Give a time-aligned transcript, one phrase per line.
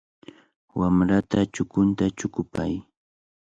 [0.79, 2.73] Wamrata chukunta chukupay.